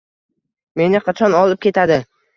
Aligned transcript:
Meni 0.81 1.01
qachon 1.11 1.37
olib 1.43 1.63
ketadi 1.67 2.03